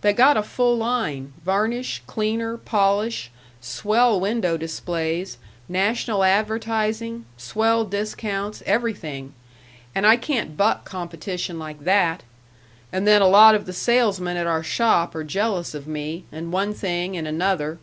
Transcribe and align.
They 0.00 0.14
got 0.14 0.38
a 0.38 0.42
full 0.42 0.78
line, 0.78 1.34
varnish, 1.44 2.00
cleaner, 2.06 2.56
polish, 2.56 3.30
swell 3.60 4.18
window 4.18 4.56
displays, 4.56 5.36
national 5.68 6.24
advertising, 6.24 7.26
swell 7.36 7.84
discounts 7.84 8.62
everything; 8.64 9.34
and 9.94 10.06
I 10.06 10.16
can't 10.16 10.56
buck 10.56 10.86
competition 10.86 11.58
like 11.58 11.80
that. 11.84 12.22
And 12.94 13.06
then 13.06 13.20
a 13.20 13.28
lot 13.28 13.54
of 13.54 13.66
the 13.66 13.74
salesmen 13.74 14.38
at 14.38 14.46
our 14.46 14.62
shop 14.62 15.14
are 15.14 15.22
jealous 15.22 15.74
of 15.74 15.86
me, 15.86 16.24
and 16.32 16.50
one 16.50 16.72
thing 16.72 17.14
and 17.14 17.28
another. 17.28 17.76